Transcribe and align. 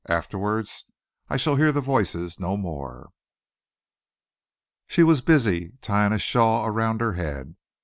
Afterwards, 0.09 0.85
I 1.29 1.37
shall 1.37 1.57
hear 1.57 1.71
the 1.71 1.79
voices 1.79 2.39
no 2.39 2.57
more." 2.57 3.11
She 4.87 5.03
was 5.03 5.21
busy 5.21 5.73
tying 5.83 6.11
a 6.11 6.17
shawl 6.17 6.65
around 6.65 7.01
her 7.01 7.13
head. 7.13 7.55